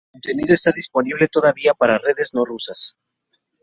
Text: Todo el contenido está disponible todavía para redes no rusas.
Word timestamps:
Todo 0.03 0.09
el 0.15 0.21
contenido 0.23 0.55
está 0.55 0.71
disponible 0.71 1.27
todavía 1.27 1.75
para 1.75 1.99
redes 1.99 2.33
no 2.33 2.43
rusas. 2.43 2.97